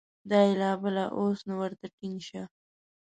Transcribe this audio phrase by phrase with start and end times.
[0.29, 2.43] دا یې لا بله، اوس نو ورته ټینګ شه!